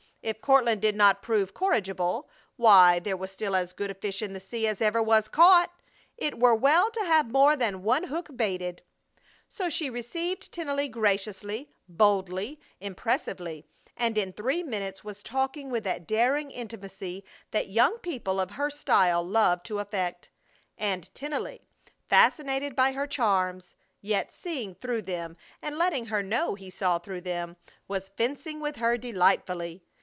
If 0.23 0.39
Courtland 0.39 0.83
did 0.83 0.95
not 0.95 1.23
prove 1.23 1.55
corrigible, 1.55 2.29
why, 2.55 2.99
there 2.99 3.17
was 3.17 3.31
still 3.31 3.55
as 3.55 3.73
good 3.73 3.97
fish 3.97 4.21
in 4.21 4.33
the 4.33 4.39
sea 4.39 4.67
as 4.67 4.79
ever 4.79 5.01
was 5.01 5.27
caught. 5.27 5.71
It 6.15 6.37
were 6.37 6.53
well 6.53 6.91
to 6.91 6.99
have 6.99 7.31
more 7.31 7.55
than 7.55 7.81
one 7.81 8.03
hook 8.03 8.29
baited. 8.35 8.83
So 9.49 9.67
she 9.67 9.89
received 9.89 10.51
Tennelly 10.51 10.89
graciously, 10.89 11.71
boldly, 11.89 12.59
impressively, 12.79 13.65
and 13.97 14.15
in 14.15 14.31
three 14.31 14.61
minutes 14.61 15.03
was 15.03 15.23
talking 15.23 15.71
with 15.71 15.83
that 15.85 16.05
daring 16.05 16.51
intimacy 16.51 17.25
that 17.49 17.69
young 17.69 17.97
people 17.97 18.39
of 18.39 18.51
her 18.51 18.69
style 18.69 19.25
love 19.25 19.63
to 19.63 19.79
affect; 19.79 20.29
and 20.77 21.11
Tennelly, 21.15 21.61
fascinated 22.09 22.75
by 22.75 22.91
her 22.91 23.07
charms, 23.07 23.73
yet 24.01 24.31
seeing 24.31 24.75
through 24.75 25.01
them 25.01 25.35
and 25.63 25.79
letting 25.79 26.05
her 26.05 26.21
know 26.21 26.53
he 26.53 26.69
saw 26.69 26.99
through 26.99 27.21
them, 27.21 27.57
was 27.87 28.09
fencing 28.15 28.59
with 28.59 28.75
her 28.75 28.99
delightfully. 28.99 29.81